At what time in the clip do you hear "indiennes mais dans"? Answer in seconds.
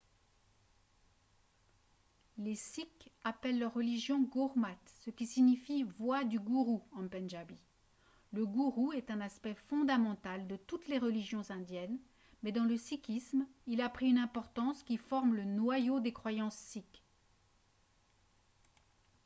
11.51-12.65